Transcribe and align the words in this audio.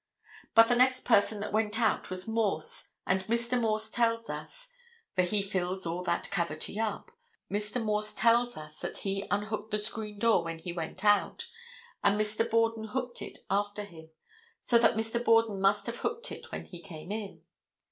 But 0.55 0.67
the 0.67 0.75
next 0.75 1.05
person 1.05 1.41
that 1.41 1.53
went 1.53 1.79
out 1.79 2.09
was 2.09 2.27
Morse, 2.27 2.93
and 3.05 3.23
Mr. 3.25 3.61
Morse 3.61 3.91
tells 3.91 4.31
us—for 4.31 5.21
he 5.21 5.43
fills 5.43 5.85
all 5.85 6.01
that 6.05 6.31
cavity 6.31 6.79
up—Mr. 6.79 7.83
Morse 7.83 8.15
tells 8.15 8.57
us 8.57 8.79
that 8.79 8.97
he 8.97 9.27
unhooked 9.29 9.69
the 9.69 9.77
screen 9.77 10.17
door 10.17 10.43
when 10.43 10.57
he 10.57 10.73
went 10.73 11.05
out 11.05 11.45
and 12.03 12.19
Mr. 12.19 12.49
Borden 12.49 12.85
hooked 12.85 13.21
it 13.21 13.45
after 13.47 13.83
him, 13.83 14.09
so 14.59 14.79
that 14.79 14.97
Mr. 14.97 15.23
Borden 15.23 15.61
must 15.61 15.85
have 15.85 15.97
hooked 15.97 16.31
it 16.31 16.51
when 16.51 16.65
he 16.65 16.81
came 16.81 17.11
in. 17.11 17.43